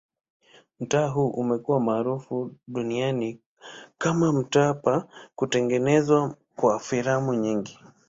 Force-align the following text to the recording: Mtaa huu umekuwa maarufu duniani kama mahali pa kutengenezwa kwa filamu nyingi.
Mtaa 0.79 1.07
huu 1.07 1.29
umekuwa 1.29 1.79
maarufu 1.79 2.51
duniani 2.67 3.39
kama 3.97 4.31
mahali 4.33 4.79
pa 4.79 5.07
kutengenezwa 5.35 6.35
kwa 6.55 6.79
filamu 6.79 7.33
nyingi. 7.33 7.79